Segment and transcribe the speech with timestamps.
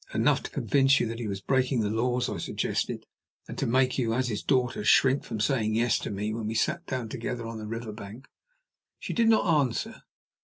[0.15, 3.05] "Enough to convince you that he was breaking the laws," I suggested;
[3.47, 6.55] "and, to make you, as his daughter, shrink from saying 'yes' to me when we
[6.55, 8.27] sat together on the river bank?"
[8.97, 10.01] She did not answer.